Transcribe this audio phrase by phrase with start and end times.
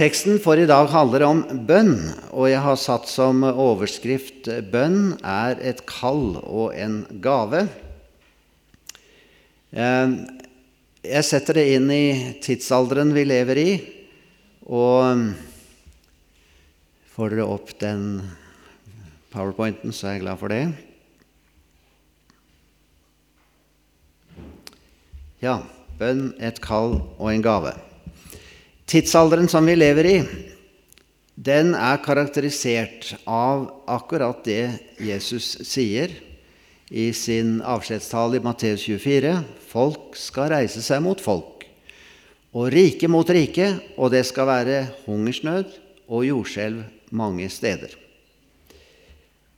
[0.00, 1.90] Bibelteksten for i dag handler om bønn,
[2.32, 7.68] og jeg har satt som overskrift 'Bønn er et kall og en gave'.
[9.76, 10.08] Eh,
[11.04, 13.68] jeg setter det inn i tidsalderen vi lever i,
[14.64, 15.36] og
[17.12, 18.24] får dere opp den
[19.28, 20.64] powerpointen, så er jeg glad for det.
[25.44, 25.60] Ja,
[26.00, 27.76] bønn, et kall og en gave.
[28.90, 30.16] Tidsalderen som vi lever i,
[31.38, 34.64] den er karakterisert av akkurat det
[34.98, 36.10] Jesus sier
[36.90, 39.36] i sin avskjedstale i Matteus 24.
[39.70, 41.62] Folk skal reise seg mot folk,
[42.50, 45.70] og rike mot rike, og det skal være hungersnød
[46.10, 46.82] og jordskjelv
[47.14, 47.94] mange steder.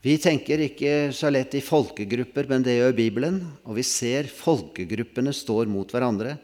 [0.05, 5.33] Vi tenker ikke så lett i folkegrupper, men det gjør Bibelen, og vi ser folkegruppene
[5.33, 6.37] står mot hverandre.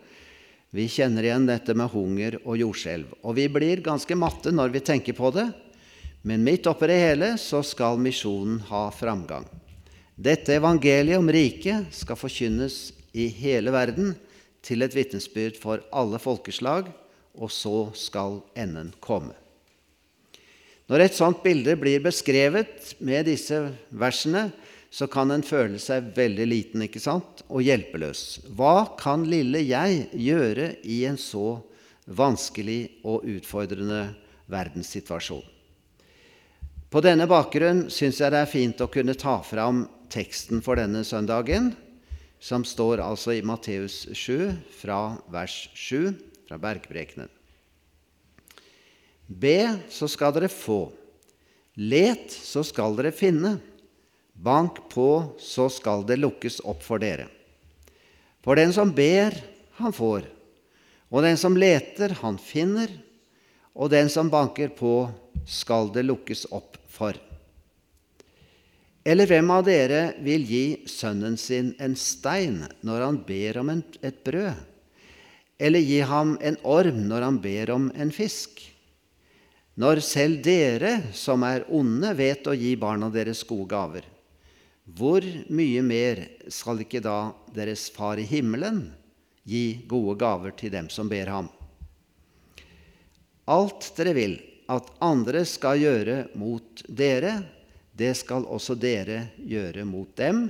[0.71, 3.15] Vi kjenner igjen dette med hunger og jordskjelv.
[3.25, 5.47] Og vi blir ganske matte når vi tenker på det,
[6.29, 9.47] men midt oppi det hele så skal misjonen ha framgang.
[10.19, 14.13] Dette evangeliet om riket skal forkynnes i hele verden
[14.67, 16.91] til et vitnesbyrd for alle folkeslag,
[17.39, 19.33] og så skal enden komme.
[20.89, 24.49] Når et sånt bilde blir beskrevet med disse versene,
[24.91, 27.43] så kan en føle seg veldig liten ikke sant?
[27.49, 28.41] og hjelpeløs.
[28.57, 31.61] Hva kan lille jeg gjøre i en så
[32.09, 34.03] vanskelig og utfordrende
[34.49, 35.45] verdenssituasjon?
[36.89, 41.03] På denne bakgrunn syns jeg det er fint å kunne ta fram teksten for denne
[41.05, 41.75] søndagen,
[42.41, 46.15] som står altså i Matteus 7, fra vers 7,
[46.49, 47.29] fra Bergprekenen.
[49.29, 50.87] Be, så skal dere få.
[51.77, 53.59] Let, så skal dere finne.
[54.39, 57.27] Bank på, så skal det lukkes opp for dere.
[58.45, 59.35] For den som ber,
[59.81, 60.29] han får.
[61.11, 62.93] Og den som leter, han finner.
[63.75, 65.09] Og den som banker på,
[65.47, 67.19] skal det lukkes opp for.
[69.09, 74.19] Eller hvem av dere vil gi sønnen sin en stein når han ber om et
[74.27, 74.59] brød?
[75.59, 78.61] Eller gi ham en orm når han ber om en fisk?
[79.79, 84.07] Når selv dere som er onde, vet å gi barna deres gode gaver,
[84.97, 86.23] hvor mye mer
[86.53, 88.87] skal ikke da deres Far i himmelen
[89.49, 91.51] gi gode gaver til dem som ber ham?
[93.49, 94.39] Alt dere vil
[94.69, 97.39] at andre skal gjøre mot dere,
[97.93, 100.49] det skal også dere gjøre mot dem,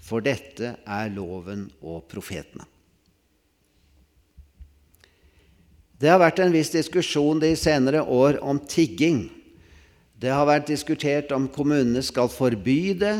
[0.00, 2.64] for dette er loven og profetene.
[6.00, 9.26] Det har vært en viss diskusjon de senere år om tigging.
[10.16, 13.18] Det har vært diskutert om kommunene skal forby det,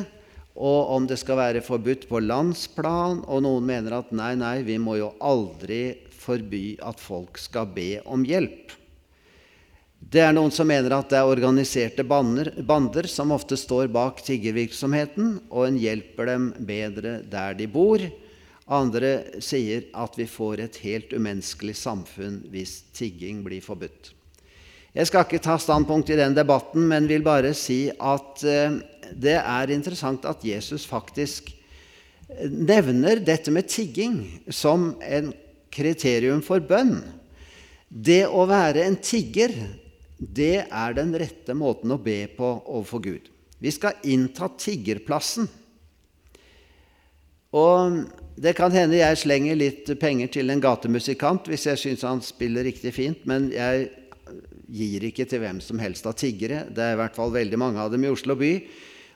[0.57, 3.23] og om det skal være forbudt på landsplan.
[3.31, 7.95] Og noen mener at nei, nei, vi må jo aldri forby at folk skal be
[8.05, 8.77] om hjelp.
[10.01, 14.23] Det er noen som mener at det er organiserte bander, bander som ofte står bak
[14.27, 18.03] tiggervirksomheten, og en hjelper dem bedre der de bor.
[18.71, 24.15] Andre sier at vi får et helt umenneskelig samfunn hvis tigging blir forbudt.
[24.91, 28.81] Jeg skal ikke ta standpunkt i den debatten, men vil bare si at eh,
[29.15, 31.51] det er interessant at Jesus faktisk
[32.51, 34.23] nevner dette med tigging
[34.53, 35.33] som en
[35.71, 36.99] kriterium for bønn.
[37.89, 39.55] Det å være en tigger,
[40.19, 43.31] det er den rette måten å be på overfor Gud.
[43.61, 45.49] Vi skal innta tiggerplassen.
[47.51, 48.05] Og
[48.41, 52.65] det kan hende jeg slenger litt penger til en gatemusikant hvis jeg syns han spiller
[52.65, 53.91] riktig fint, men jeg
[54.71, 56.63] gir ikke til hvem som helst av tiggere.
[56.71, 58.53] Det er i hvert fall veldig mange av dem i Oslo by.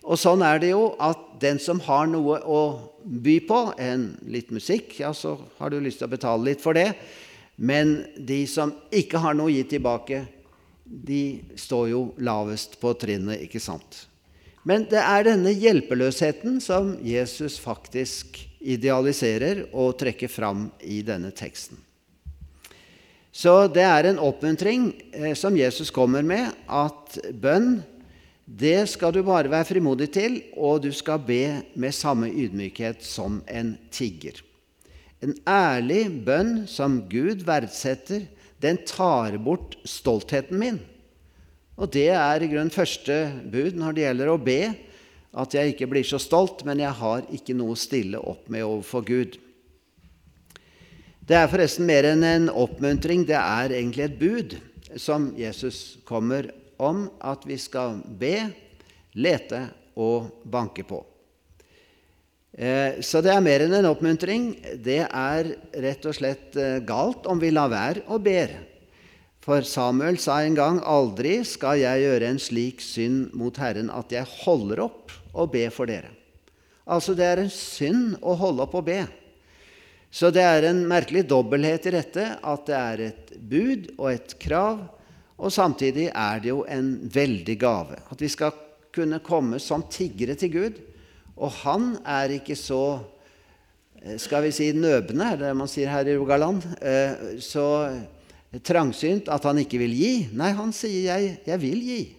[0.05, 2.61] Og sånn er det jo at den som har noe å
[3.05, 6.77] by på, en litt musikk, ja, så har du lyst til å betale litt for
[6.77, 6.91] det.
[7.57, 10.25] Men de som ikke har noe å gi tilbake,
[10.85, 14.05] de står jo lavest på trinnet, ikke sant?
[14.65, 21.81] Men det er denne hjelpeløsheten som Jesus faktisk idealiserer og trekker fram i denne teksten.
[23.35, 27.83] Så det er en oppmuntring eh, som Jesus kommer med, at bønn
[28.45, 33.41] det skal du bare være frimodig til, og du skal be med samme ydmykhet som
[33.49, 34.43] en tigger.
[35.25, 38.27] En ærlig bønn som Gud verdsetter,
[38.61, 40.81] den tar bort stoltheten min.
[41.81, 43.17] Og det er i grunnen første
[43.51, 44.61] bud når det gjelder å be,
[45.35, 48.63] at jeg ikke blir så stolt, men jeg har ikke noe å stille opp med
[48.63, 49.39] overfor Gud.
[51.25, 54.55] Det er forresten mer enn en oppmuntring, det er egentlig et bud
[55.01, 56.53] som Jesus kommer
[56.83, 58.51] om at vi skal be,
[59.15, 59.67] lete
[60.01, 61.01] og banke på.
[62.55, 64.53] Eh, så det er mer enn en oppmuntring.
[64.83, 65.51] Det er
[65.83, 68.55] rett og slett eh, galt om vi lar være å ber.
[69.45, 74.13] For Samuel sa en gang, 'Aldri skal jeg gjøre en slik synd mot Herren at
[74.15, 76.15] jeg holder opp å be for dere'.
[76.89, 79.03] Altså, det er en synd å holde opp å be.
[80.15, 84.35] Så det er en merkelig dobbelthet i dette, at det er et bud og et
[84.39, 84.85] krav,
[85.39, 87.99] og samtidig er det jo en veldig gave.
[88.11, 88.55] At vi skal
[88.95, 90.83] kunne komme som tiggere til Gud.
[91.35, 93.01] Og han er ikke så
[93.99, 97.67] eh, skal vi si nøbende, er det man sier her i Rogaland, eh, så
[98.63, 100.13] trangsynt at han ikke vil gi.
[100.37, 102.15] Nei, han sier jeg, 'jeg vil gi'.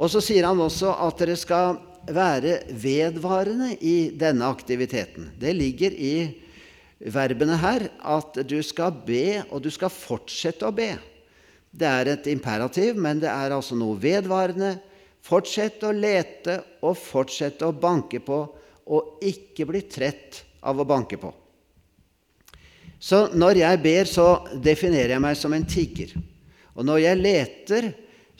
[0.00, 1.78] Og så sier han også at dere skal
[2.08, 5.30] være vedvarende i denne aktiviteten.
[5.38, 6.14] Det ligger i
[7.00, 10.96] verbene her at du skal be, og du skal fortsette å be.
[11.70, 14.74] Det er et imperativ, men det er altså noe vedvarende.
[15.22, 16.56] Fortsett å lete
[16.86, 18.40] og fortsett å banke på,
[18.90, 21.30] og ikke bli trett av å banke på.
[23.00, 24.26] Så når jeg ber, så
[24.60, 26.12] definerer jeg meg som en tigger.
[26.76, 27.90] Og når jeg leter,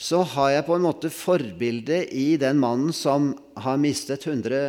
[0.01, 4.61] så har jeg på en måte forbildet i den mannen som har mistet 100,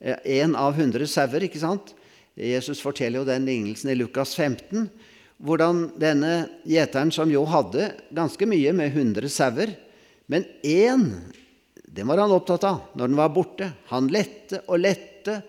[0.00, 1.44] eh, en av 100 sauer.
[1.44, 1.94] ikke sant?
[2.36, 4.88] Jesus forteller jo den lignelsen i Lukas 15.
[5.42, 6.34] Hvordan denne
[6.68, 9.72] gjeteren, som jo hadde ganske mye med 100 sauer,
[10.30, 11.08] men én,
[11.82, 13.72] den var han opptatt av når den var borte.
[13.90, 15.40] Han lette og lette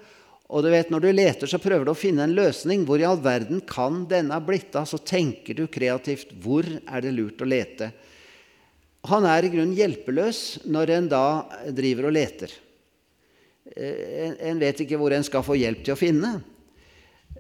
[0.54, 2.84] og du vet, Når du leter, så prøver du å finne en løsning.
[2.86, 4.86] Hvor i all verden kan denne ha blitt av?
[4.86, 6.36] Så tenker du kreativt.
[6.44, 7.90] Hvor er det lurt å lete?
[9.10, 11.26] Han er i grunnen hjelpeløs når en da
[11.74, 12.54] driver og leter.
[13.74, 16.36] Eh, en vet ikke hvor en skal få hjelp til å finne.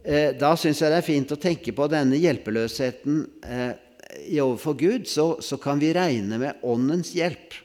[0.03, 3.75] Eh, da syns jeg det er fint å tenke på denne hjelpeløsheten eh,
[4.43, 5.07] overfor Gud.
[5.07, 7.55] Så, så kan vi regne med Åndens hjelp.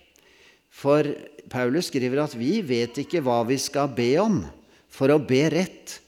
[0.70, 1.08] For
[1.50, 4.44] Paulus skriver at vi vet ikke hva vi skal be om
[4.88, 5.98] for å be rett,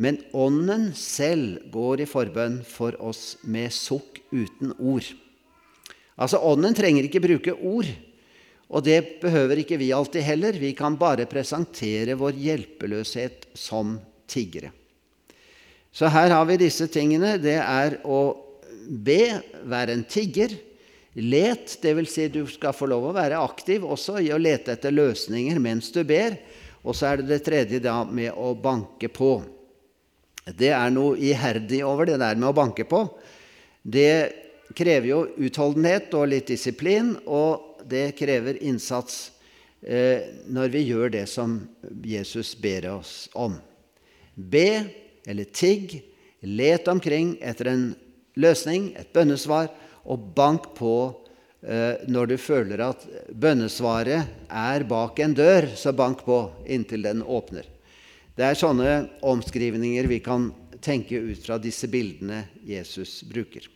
[0.00, 5.06] men Ånden selv går i forbønn for oss med sukk uten ord.
[6.16, 7.90] Altså, Ånden trenger ikke bruke ord,
[8.74, 10.56] og det behøver ikke vi alltid heller.
[10.58, 13.98] Vi kan bare presentere vår hjelpeløshet som
[14.30, 14.72] tiggere.
[15.94, 17.36] Så her har vi disse tingene.
[17.38, 18.20] Det er å
[18.84, 20.56] be, være en tigger.
[21.14, 22.10] Let, dvs.
[22.10, 25.92] Si du skal få lov å være aktiv også i å lete etter løsninger mens
[25.94, 26.34] du ber.
[26.82, 29.36] Og så er det det tredje da med å banke på.
[30.44, 33.06] Det er noe iherdig over det der med å banke på.
[33.80, 39.30] Det krever jo utholdenhet og litt disiplin, og det krever innsats
[39.80, 41.56] eh, når vi gjør det som
[42.02, 43.56] Jesus ber oss om.
[44.34, 45.98] Be eller tigg,
[46.44, 47.84] let omkring etter en
[48.36, 49.70] løsning, et bønnesvar,
[50.04, 50.96] og bank på
[51.64, 57.22] Eh, når du føler at bønnesvaret er bak en dør, så bank på inntil den
[57.24, 57.64] åpner.
[58.36, 58.90] Det er sånne
[59.24, 60.50] omskrivninger vi kan
[60.84, 63.70] tenke ut fra disse bildene Jesus bruker.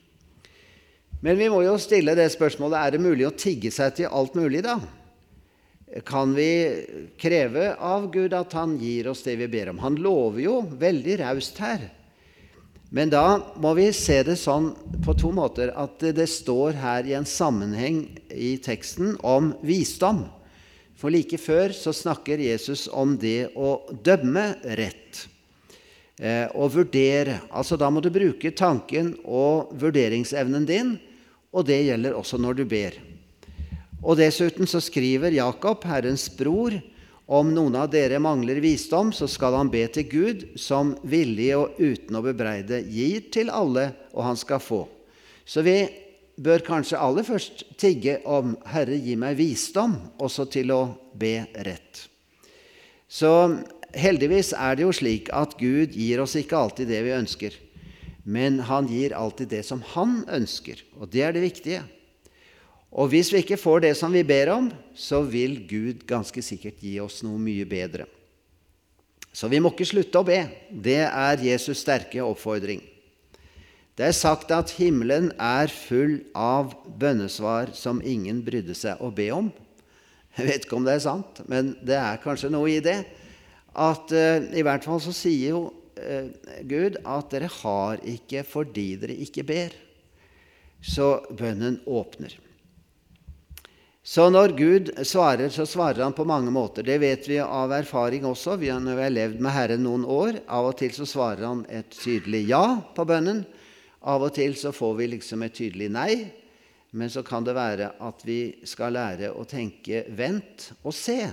[1.24, 4.36] Men vi må jo stille det spørsmålet er det mulig å tigge seg til alt
[4.36, 4.76] mulig, da?
[6.04, 6.84] Kan vi
[7.16, 9.78] kreve av Gud at Han gir oss det vi ber om?
[9.78, 11.88] Han lover jo veldig raust her.
[12.90, 14.70] Men da må vi se det sånn
[15.04, 20.24] på to måter at det står her i en sammenheng i teksten om visdom.
[20.98, 25.26] For like før så snakker Jesus om det å dømme rett.
[26.18, 27.36] Eh, og vurdere.
[27.54, 30.96] Altså Da må du bruke tanken og vurderingsevnen din,
[31.54, 32.98] og det gjelder også når du ber.
[34.02, 36.76] Og Dessuten så skriver Jakob, Herrens bror,
[37.28, 41.76] om noen av dere mangler visdom, så skal han be til Gud, som villig og
[41.76, 44.86] uten å bebreide gir til alle, og han skal få.
[45.44, 45.82] Så vi
[46.38, 52.08] bør kanskje aller først tigge om 'Herre, gi meg visdom', også til å be rett.
[53.08, 53.60] Så
[53.94, 57.52] heldigvis er det jo slik at Gud gir oss ikke alltid det vi ønsker,
[58.24, 61.82] men han gir alltid det som han ønsker, og det er det viktige.
[62.88, 66.80] Og hvis vi ikke får det som vi ber om, så vil Gud ganske sikkert
[66.80, 68.08] gi oss noe mye bedre.
[69.32, 70.40] Så vi må ikke slutte å be.
[70.72, 72.80] Det er Jesus' sterke oppfordring.
[73.98, 79.28] Det er sagt at himmelen er full av bønnesvar som ingen brydde seg å be
[79.34, 79.50] om.
[80.38, 83.00] Jeg vet ikke om det er sant, men det er kanskje noe i det.
[83.74, 85.62] At uh, I hvert fall så sier jo
[85.98, 86.30] uh,
[86.62, 89.74] Gud at dere har ikke fordi dere ikke ber.
[90.78, 92.38] Så bønnen åpner.
[94.08, 96.80] Så når Gud svarer, så svarer han på mange måter.
[96.86, 98.54] Det vet vi av erfaring også.
[98.56, 101.44] Vi har, når vi har levd med Herren noen år, av og til så svarer
[101.44, 103.42] han et tydelig ja på bønnen.
[104.08, 106.12] Av og til så får vi liksom et tydelig nei.
[106.96, 111.28] Men så kan det være at vi skal lære å tenke 'vent og se'.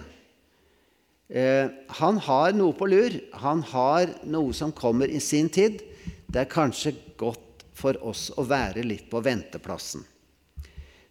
[1.32, 3.16] Eh, han har noe på lur.
[3.40, 5.80] Han har noe som kommer i sin tid.
[6.28, 10.04] Det er kanskje godt for oss å være litt på venteplassen.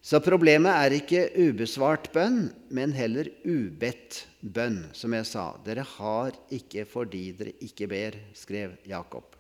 [0.05, 5.45] Så problemet er ikke ubesvart bønn, men heller ubedt bønn, som jeg sa.
[5.65, 9.31] Dere har ikke fordi dere ikke ber, skrev Jakob.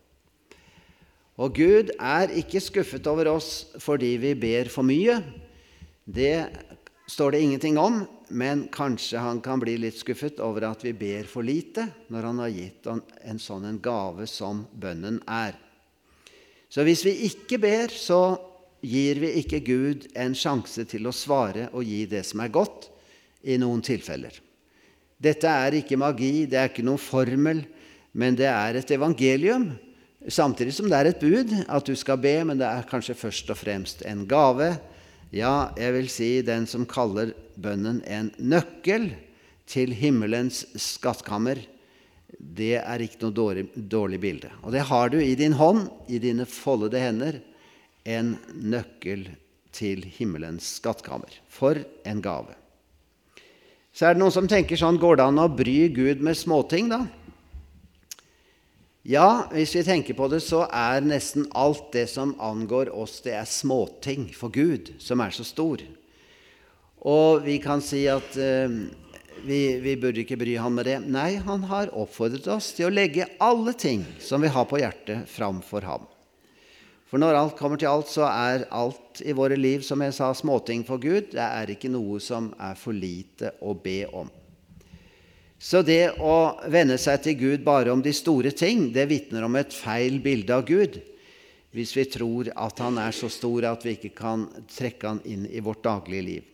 [1.37, 3.50] Og Gud er ikke skuffet over oss
[3.83, 5.18] fordi vi ber for mye.
[6.06, 6.47] Det
[7.12, 8.00] står det ingenting om,
[8.33, 12.40] men kanskje han kan bli litt skuffet over at vi ber for lite når han
[12.40, 15.61] har gitt en sånn gave som bønnen er.
[16.73, 18.53] Så hvis vi ikke ber, så
[18.85, 22.91] gir vi ikke Gud en sjanse til å svare og gi det som er godt,
[23.45, 24.38] i noen tilfeller.
[25.21, 27.61] Dette er ikke magi, det er ikke noen formel,
[28.17, 29.67] men det er et evangelium.
[30.25, 33.53] Samtidig som det er et bud at du skal be, men det er kanskje først
[33.53, 34.71] og fremst en gave.
[35.35, 39.11] Ja, jeg vil si den som kaller bønnen en nøkkel
[39.69, 41.61] til himmelens skattkammer
[42.38, 44.50] det er ikke noe dårlig, dårlig, bilde.
[44.62, 47.38] Og det har du i din hånd, i dine foldede hender,
[48.04, 49.26] en nøkkel
[49.75, 51.32] til himmelens skattkammer.
[51.50, 52.54] For en gave.
[53.94, 56.90] Så er det noen som tenker sånn Går det an å bry Gud med småting,
[56.90, 57.04] da?
[59.04, 63.34] Ja, hvis vi tenker på det, så er nesten alt det som angår oss, det
[63.37, 65.82] er småting for Gud, som er så stor.
[67.04, 68.78] Og vi kan si at eh,
[69.44, 70.96] vi, vi, burde ikke bry han med det.
[71.04, 75.28] Nei, han har oppfordret oss til å legge alle ting som vi har på hjertet,
[75.28, 76.08] framfor ham.
[77.14, 80.33] For når alt kommer til alt, så er alt i våre liv, som jeg sa,
[80.35, 81.28] småting for Gud.
[81.30, 84.33] Det er ikke noe som er for lite å be om.
[85.62, 89.61] Så det å venne seg til Gud bare om de store ting, det vitner om
[89.62, 90.99] et feil bilde av Gud.
[91.71, 95.47] Hvis vi tror at han er så stor at vi ikke kan trekke han inn
[95.47, 96.52] i vårt daglige liv.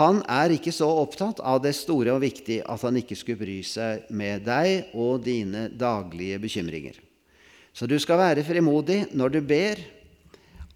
[0.00, 3.60] Han er ikke så opptatt av det store og viktige at han ikke skulle bry
[3.60, 7.02] seg med deg og dine daglige bekymringer.
[7.72, 9.80] Så du skal være frimodig når du ber.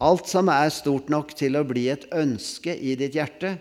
[0.00, 3.56] Alt som er stort nok til å bli et ønske i ditt hjerte,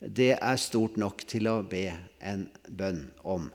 [0.00, 1.88] det er stort nok til å be
[2.22, 3.48] en bønn om.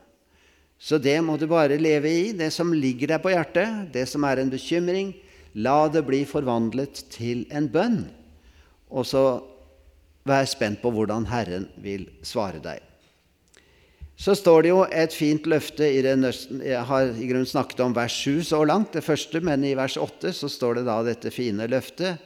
[0.78, 4.24] Så det må du bare leve i, det som ligger deg på hjertet, det som
[4.28, 5.14] er en bekymring.
[5.56, 8.02] La det bli forvandlet til en bønn.
[8.92, 9.26] Og så
[10.26, 12.80] Vær spent på hvordan Herren vil svare deg.
[14.16, 16.14] Så står det jo et fint løfte i det
[16.64, 19.98] Jeg har i grunnen snakket om vers 7 så langt, det første, men i vers
[20.00, 22.22] 8 så står det da dette fine løftet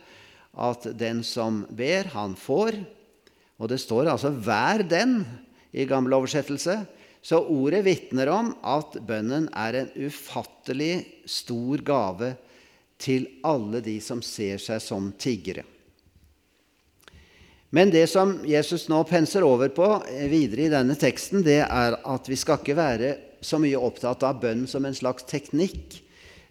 [0.55, 2.79] at den som ber, han får.
[3.61, 5.25] Og det står altså 'vær den'
[5.73, 6.87] i gammel oversettelse.
[7.23, 12.37] Så ordet vitner om at bønnen er en ufattelig stor gave
[12.99, 15.65] til alle de som ser seg som tiggere.
[17.71, 21.97] Men det som Jesus nå penser over på eh, videre i denne teksten, det er
[22.03, 23.11] at vi skal ikke være
[23.47, 26.01] så mye opptatt av bønn som en slags teknikk,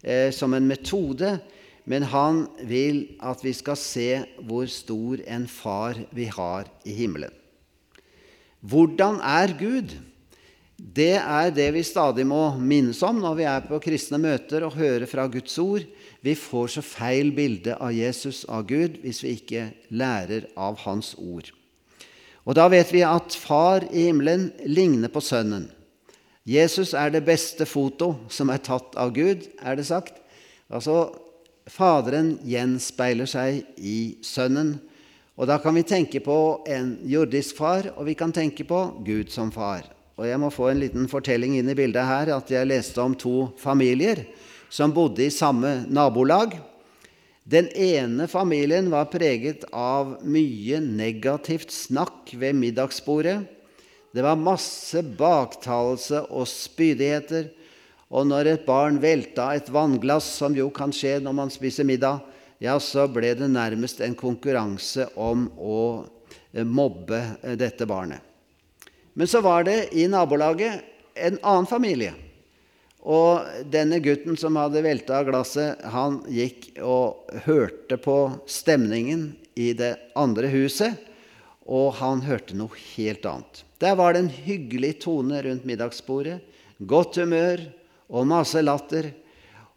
[0.02, 1.36] eh, som en metode,
[1.90, 4.10] men han vil at vi skal se
[4.48, 7.34] hvor stor en far vi har i himmelen.
[8.60, 9.96] Hvordan er Gud?
[10.80, 14.78] Det er det vi stadig må minnes om når vi er på kristne møter og
[14.80, 15.84] hører fra Guds ord.
[16.24, 21.12] Vi får så feil bilde av Jesus, av Gud, hvis vi ikke lærer av Hans
[21.20, 21.52] ord.
[22.48, 25.68] Og da vet vi at Far i himmelen ligner på Sønnen.
[26.48, 30.16] Jesus er det beste foto som er tatt av Gud, er det sagt.
[30.72, 31.10] Altså,
[31.70, 34.78] Faderen gjenspeiler seg i Sønnen.
[35.38, 39.30] Og da kan vi tenke på en jordisk far, og vi kan tenke på Gud
[39.32, 39.99] som far.
[40.20, 43.14] Og jeg må få en liten fortelling inn i bildet her, at jeg leste om
[43.16, 44.26] to familier
[44.70, 46.58] som bodde i samme nabolag.
[47.50, 53.40] Den ene familien var preget av mye negativt snakk ved middagsbordet.
[54.12, 57.50] Det var masse baktalelse og spydigheter.
[58.12, 62.20] Og når et barn velta et vannglass, som jo kan skje når man spiser middag,
[62.60, 65.78] ja, så ble det nærmest en konkurranse om å
[66.68, 68.29] mobbe eh, dette barnet.
[69.14, 70.82] Men så var det i nabolaget
[71.20, 72.14] en annen familie
[73.00, 78.18] og denne gutten som hadde velta glasset, han gikk og hørte på
[78.50, 80.98] stemningen i det andre huset,
[81.70, 83.64] og han hørte noe helt annet.
[83.80, 86.40] Der var det en hyggelig tone rundt middagsbordet,
[86.80, 87.64] godt humør
[88.10, 89.14] og masse latter.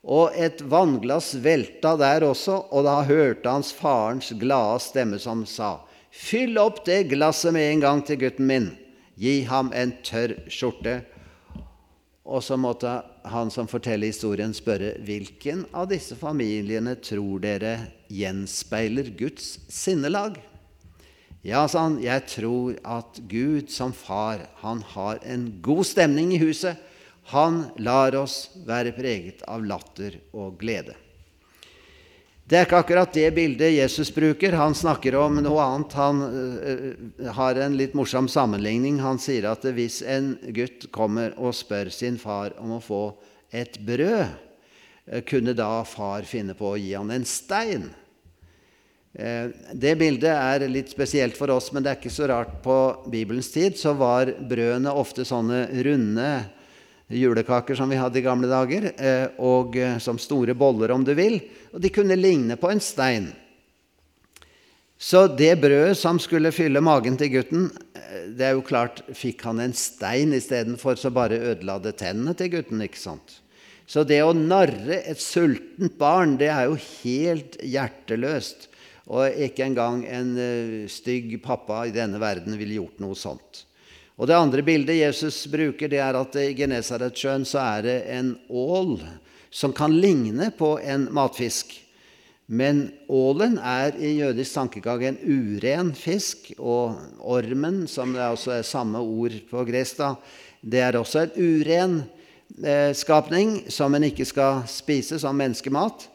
[0.03, 5.79] Og et vannglass velta der også, og da hørte hans farens glade stemme som sa:"
[6.12, 8.67] Fyll opp det glasset med en gang til gutten min.
[9.19, 11.00] Gi ham en tørr skjorte
[12.23, 17.75] og så måtte han som forteller historien, spørre hvilken av disse familiene tror dere
[18.12, 20.38] gjenspeiler Guds sinnelag?
[21.42, 26.42] Ja, sa han, jeg tror at Gud som far, han har en god stemning i
[26.42, 26.78] huset.
[27.35, 30.95] Han lar oss være preget av latter og glede.
[32.42, 34.56] Det er ikke akkurat det bildet Jesus bruker.
[34.58, 35.94] Han snakker om noe annet.
[35.94, 38.99] Han uh, har en litt morsom sammenligning.
[39.00, 43.02] Han sier at hvis en gutt kommer og spør sin far om å få
[43.54, 47.90] et brød, uh, kunne da far finne på å gi han en stein?
[49.12, 52.54] Det bildet er litt spesielt for oss, men det er ikke så rart.
[52.64, 56.28] På Bibelens tid så var brødene ofte sånne runde
[57.09, 61.14] julekaker som vi hadde i gamle dager, eh, og eh, som store boller, om du
[61.18, 61.40] vil.
[61.73, 63.30] Og de kunne ligne på en stein.
[65.02, 69.44] Så det brødet som skulle fylle magen til gutten, eh, det er jo klart fikk
[69.49, 72.85] han en stein istedenfor, så bare ødela det tennene til gutten.
[72.85, 73.40] ikke sant?
[73.87, 78.71] Så det å narre et sultent barn, det er jo helt hjerteløst.
[79.12, 80.30] Og ikke engang en
[80.88, 83.64] stygg pappa i denne verden ville gjort noe sånt.
[84.21, 88.35] Og Det andre bildet Jesus bruker, det er at i Genesaretsjøen så er det en
[88.49, 88.99] ål
[89.52, 91.73] som kan ligne på en matfisk.
[92.52, 98.66] Men ålen er i jødisk tankegang en uren fisk, og ormen, som det også er
[98.66, 100.02] samme ord på gresk,
[100.61, 101.95] det er også en uren
[102.61, 106.09] eh, skapning som en ikke skal spise som menneskemat.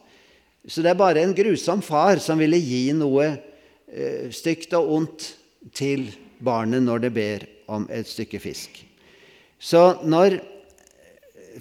[0.68, 5.28] Så det er bare en grusom far som ville gi noe eh, stygt og ondt
[5.74, 6.06] til
[6.44, 8.80] barnet når det ber om et stykke fisk.
[9.58, 10.38] Så når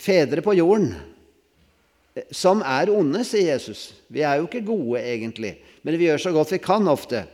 [0.01, 0.93] fedre på jorden,
[2.33, 6.33] som er onde, sier Jesus Vi er jo ikke gode, egentlig, men vi gjør så
[6.33, 7.25] godt vi kan ofte.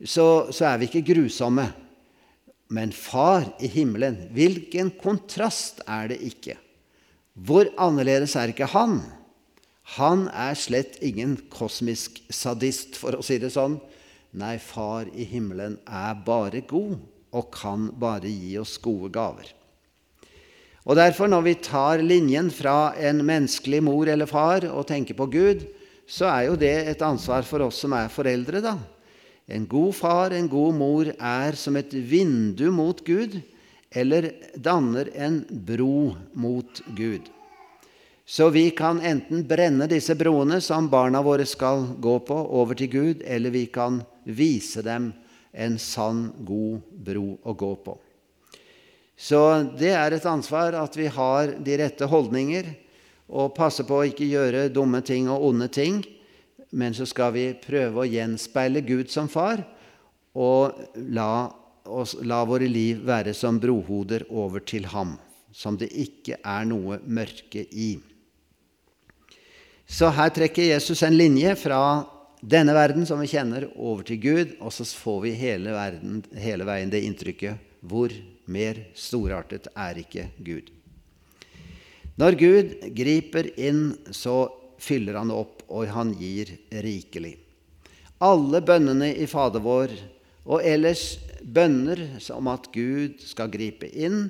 [0.00, 1.66] Så, så er vi ikke grusomme.
[2.70, 6.54] Men Far i himmelen, hvilken kontrast er det ikke?
[7.34, 9.00] Hvor annerledes er ikke han?
[9.96, 13.80] Han er slett ingen kosmisk sadist, for å si det sånn.
[14.30, 16.98] Nei, Far i himmelen er bare god
[17.34, 19.50] og kan bare gi oss gode gaver.
[20.86, 25.26] Og Derfor, når vi tar linjen fra en menneskelig mor eller far og tenker på
[25.30, 25.66] Gud,
[26.08, 28.78] så er jo det et ansvar for oss som er foreldre, da.
[29.50, 33.36] En god far, en god mor, er som et vindu mot Gud,
[33.90, 37.26] eller danner en bro mot Gud.
[38.26, 42.90] Så vi kan enten brenne disse broene som barna våre skal gå på, over til
[42.90, 45.10] Gud, eller vi kan vise dem
[45.52, 47.96] en sann, god bro å gå på.
[49.20, 49.40] Så
[49.76, 52.70] det er et ansvar at vi har de rette holdninger
[53.30, 56.00] og passer på å ikke gjøre dumme ting og onde ting.
[56.70, 59.60] Men så skal vi prøve å gjenspeile Gud som far
[60.38, 60.78] og
[61.10, 61.50] la,
[61.84, 65.16] oss, la våre liv være som brohoder over til ham,
[65.52, 67.96] som det ikke er noe mørke i.
[69.90, 71.80] Så her trekker Jesus en linje fra
[72.40, 76.66] denne verden som vi kjenner, over til Gud, og så får vi hele, verden, hele
[76.68, 78.12] veien det inntrykket hvor
[78.50, 80.70] mer storartet er ikke Gud.
[82.20, 84.50] Når Gud griper inn, så
[84.80, 86.52] fyller han opp, og han gir
[86.84, 87.36] rikelig.
[88.20, 89.94] Alle bønnene i Fader vår
[90.50, 92.02] og ellers bønner
[92.34, 94.28] om at Gud skal gripe inn,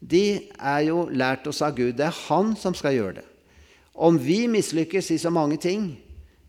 [0.00, 1.96] de er jo lært oss av Gud.
[1.96, 3.26] Det er Han som skal gjøre det.
[3.96, 5.94] Om vi mislykkes i så mange ting,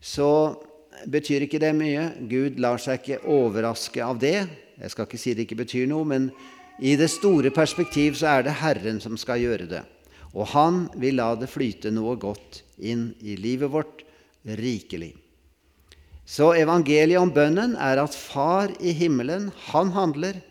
[0.04, 0.60] så
[1.08, 2.10] betyr ikke det mye.
[2.30, 4.48] Gud lar seg ikke overraske av det.
[4.78, 6.32] Jeg skal ikke si det ikke betyr noe, men
[6.78, 9.84] i det store perspektiv så er det Herren som skal gjøre det.
[10.38, 14.04] Og han vil la det flyte noe godt inn i livet vårt
[14.46, 15.15] rikelig.
[16.28, 20.41] Så evangeliet om bønnen er at Far i himmelen, han handler,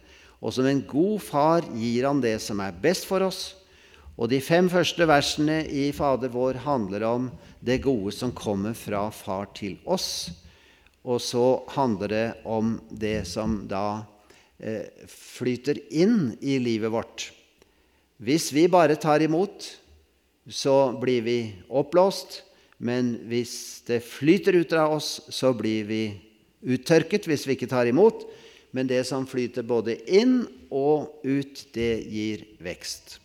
[0.40, 3.54] og som en god far gir han det som er best for oss.
[4.16, 7.28] Og de fem første versene i Fader vår handler om
[7.60, 10.32] det gode som kommer fra Far til oss.
[11.06, 14.02] Og så handler det om det som da
[14.58, 17.28] eh, flyter inn i livet vårt.
[18.18, 19.68] Hvis vi bare tar imot,
[20.48, 21.38] så blir vi
[21.68, 22.42] oppblåst.
[22.76, 26.02] Men hvis det flyter ut av oss, så blir vi
[26.66, 28.26] uttørket hvis vi ikke tar imot.
[28.74, 30.42] Men det som flyter både inn
[30.74, 33.20] og ut, det gir vekst.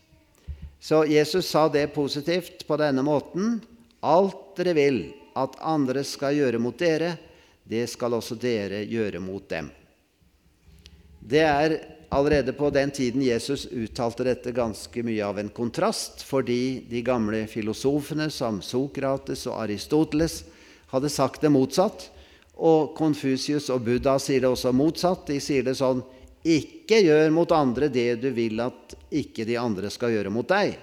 [0.81, 3.59] Så Jesus sa det positivt på denne måten.
[4.01, 5.01] Alt dere vil
[5.37, 7.15] at andre skal gjøre mot dere,
[7.63, 9.69] det skal også dere gjøre mot dem.
[11.21, 11.75] Det er
[12.11, 17.45] allerede på den tiden Jesus uttalte dette, ganske mye av en kontrast, fordi de gamle
[17.47, 20.41] filosofene som Sokrates og Aristoteles
[20.91, 22.09] hadde sagt det motsatt.
[22.61, 25.23] Og Konfusius og Buddha sier det også motsatt.
[25.29, 26.03] De sier det sånn
[26.41, 30.73] Ikke gjør mot andre det du vil at ikke de andre skal gjøre mot deg.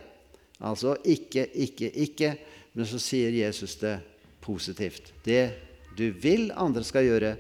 [0.64, 2.32] Altså ikke, ikke, ikke.
[2.72, 3.98] Men så sier Jesus det
[4.42, 5.12] positivt.
[5.26, 5.67] Det
[5.98, 7.36] du vil andre skal gjøre,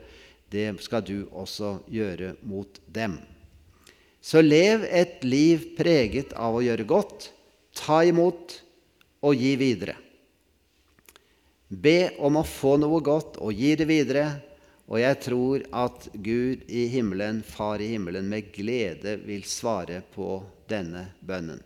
[0.50, 3.18] det skal du også gjøre mot dem.
[4.20, 7.30] Så lev et liv preget av å gjøre godt,
[7.78, 8.58] ta imot
[9.22, 9.94] og gi videre.
[11.68, 14.26] Be om å få noe godt og gi det videre.
[14.88, 20.40] Og jeg tror at Gud i himmelen, Far i himmelen, med glede vil svare på
[20.70, 21.60] denne bønnen.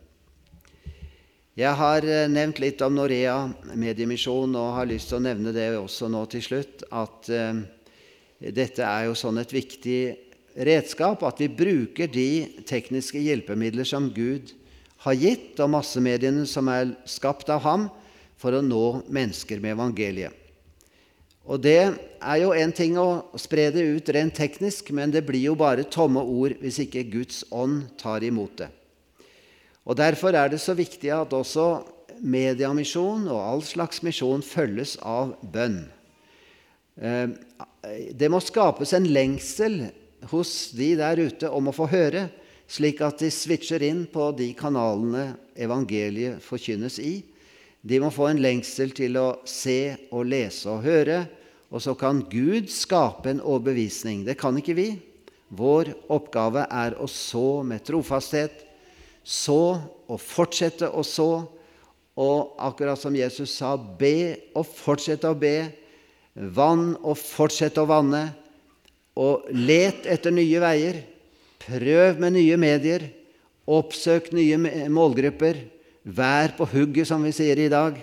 [1.53, 3.35] Jeg har eh, nevnt litt om Norea
[3.77, 7.59] Mediemisjon og har lyst til å nevne det også nå til slutt, at uh,
[8.41, 9.99] dette er jo sånn et viktig
[10.65, 14.55] redskap at vi bruker de tekniske hjelpemidler som Gud
[15.05, 17.89] har gitt, og massemediene som er skapt av ham,
[18.33, 20.33] for å nå mennesker med evangeliet.
[21.45, 25.51] Og det er jo en ting å spre det ut rent teknisk, men det blir
[25.51, 28.73] jo bare tomme ord hvis ikke Guds ånd tar imot det.
[29.83, 31.83] Og Derfor er det så viktig at også
[32.23, 35.83] mediamisjon og all slags misjon følges av bønn.
[36.95, 37.27] Eh,
[38.15, 39.89] det må skapes en lengsel
[40.31, 42.29] hos de der ute om å få høre,
[42.69, 47.17] slik at de switcher inn på de kanalene evangeliet forkynnes i.
[47.83, 51.25] De må få en lengsel til å se og lese og høre,
[51.73, 54.21] og så kan Gud skape en overbevisning.
[54.23, 54.89] Det kan ikke vi.
[55.53, 58.63] Vår oppgave er å så med trofasthet
[59.23, 59.79] så
[60.11, 61.31] og fortsette å så.
[62.13, 65.71] Og akkurat som Jesus sa, be og fortsette å be.
[66.33, 68.27] Vann og fortsette å vanne.
[69.17, 71.01] Og let etter nye veier.
[71.63, 73.07] Prøv med nye medier.
[73.69, 75.63] Oppsøk nye målgrupper.
[76.03, 77.95] Vær på hugget, som vi sier i dag.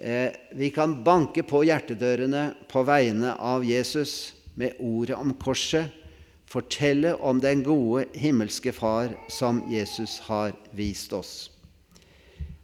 [0.00, 5.99] Eh, vi kan banke på hjertedørene på vegne av Jesus med ordet om korset
[6.50, 11.50] fortelle om den gode himmelske Far som Jesus har vist oss.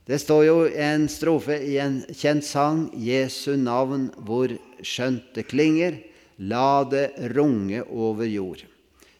[0.06, 5.98] Det står jo en strofe i en kjent sang, Jesu navn hvor skjønt det klinger,
[6.38, 8.62] la det runge over jord.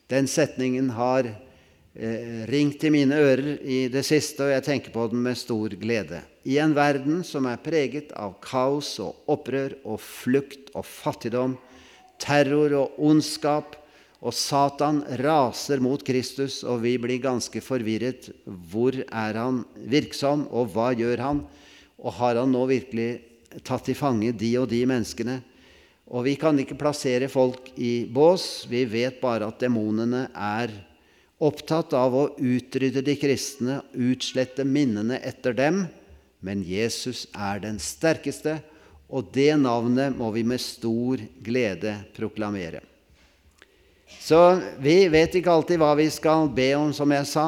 [0.07, 5.09] Den setningen har eh, ringt i mine ører i det siste, og jeg tenker på
[5.11, 6.23] den med stor glede.
[6.47, 11.57] I en verden som er preget av kaos og opprør og flukt og fattigdom,
[12.23, 13.75] terror og ondskap,
[14.27, 18.33] og Satan raser mot Kristus, og vi blir ganske forvirret.
[18.45, 21.43] Hvor er han virksom, og hva gjør han?
[22.03, 23.11] Og har han nå virkelig
[23.63, 25.37] tatt til fange de og de menneskene?
[26.11, 28.67] Og vi kan ikke plassere folk i bås.
[28.71, 30.75] Vi vet bare at demonene er
[31.43, 35.85] opptatt av å utrydde de kristne, utslette minnene etter dem.
[36.43, 38.59] Men Jesus er den sterkeste,
[39.07, 42.83] og det navnet må vi med stor glede proklamere.
[44.07, 47.47] Så vi vet ikke alltid hva vi skal be om, som jeg sa.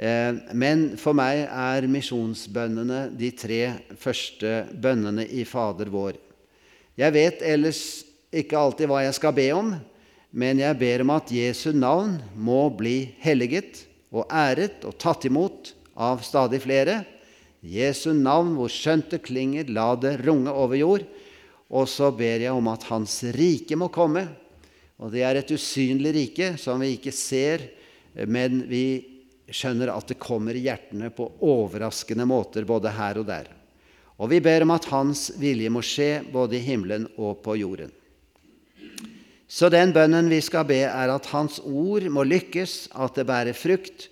[0.00, 3.62] Eh, men for meg er misjonsbønnene de tre
[4.00, 6.16] første bønnene i Fader vår.
[7.00, 7.82] Jeg vet ellers
[8.32, 9.74] ikke alltid hva jeg skal be om,
[10.30, 15.72] men jeg ber om at Jesu navn må bli helliget og æret og tatt imot
[16.00, 17.00] av stadig flere.
[17.60, 21.04] Jesu navn, hvor skjønt det klinger, la det runge over jord.
[21.70, 24.24] Og så ber jeg om at Hans rike må komme,
[25.00, 27.64] og det er et usynlig rike som vi ikke ser,
[28.28, 28.84] men vi
[29.50, 33.48] skjønner at det kommer i hjertene på overraskende måter både her og der.
[34.20, 37.92] Og vi ber om at Hans vilje må skje både i himmelen og på jorden.
[39.50, 43.56] Så den bønnen vi skal be, er at Hans ord må lykkes, at det bærer
[43.56, 44.06] frukt,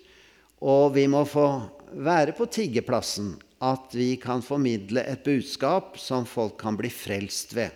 [0.59, 1.45] og vi må få
[1.93, 7.71] være på tiggeplassen, at vi kan formidle et budskap som folk kan bli frelst ved.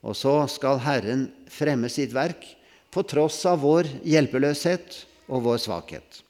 [0.00, 2.46] Og så skal Herren fremme sitt verk
[2.90, 6.22] på tross av vår hjelpeløshet og vår svakhet.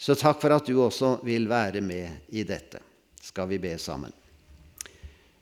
[0.00, 2.80] Så takk for at du også vil være med i dette.
[3.20, 4.12] Skal vi be sammen.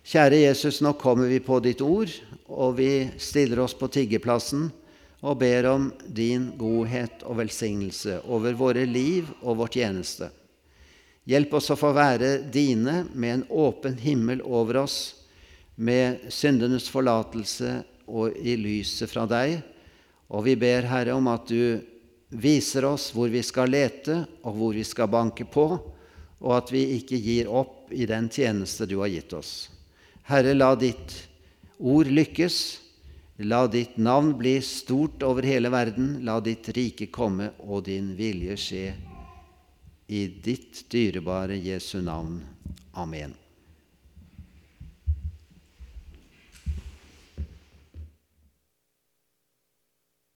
[0.08, 2.10] Kjære Jesus, nå kommer vi på ditt ord,
[2.48, 4.70] og vi stiller oss på tiggeplassen
[5.20, 10.30] og ber om din godhet og velsignelse over våre liv og vårt tjeneste.
[11.28, 15.17] Hjelp oss å få være dine med en åpen himmel over oss
[15.78, 19.60] med syndenes forlatelse og i lyset fra deg.
[20.28, 21.78] Og vi ber, Herre, om at du
[22.28, 25.68] viser oss hvor vi skal lete, og hvor vi skal banke på,
[26.38, 29.70] og at vi ikke gir opp i den tjeneste du har gitt oss.
[30.28, 31.14] Herre, la ditt
[31.78, 32.58] ord lykkes.
[33.48, 36.18] La ditt navn bli stort over hele verden.
[36.26, 38.86] La ditt rike komme og din vilje skje.
[40.10, 42.40] I ditt dyrebare Jesu navn.
[42.98, 43.36] Amen.